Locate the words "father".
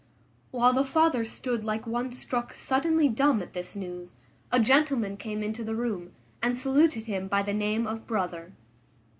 0.83-1.23